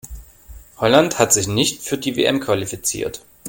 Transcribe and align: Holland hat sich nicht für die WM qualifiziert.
Holland 0.77 1.19
hat 1.19 1.31
sich 1.31 1.45
nicht 1.47 1.83
für 1.83 1.95
die 1.95 2.15
WM 2.15 2.39
qualifiziert. 2.39 3.23